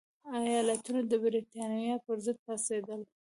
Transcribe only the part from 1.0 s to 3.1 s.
د برېټانویانو پرضد پاڅېدل.